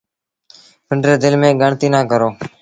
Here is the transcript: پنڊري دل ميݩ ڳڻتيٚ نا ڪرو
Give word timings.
پنڊري 0.87 1.15
دل 1.23 1.33
ميݩ 1.41 1.59
ڳڻتيٚ 1.61 1.91
نا 1.93 2.01
ڪرو 2.11 2.29